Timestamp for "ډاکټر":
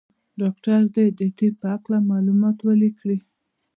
0.39-0.79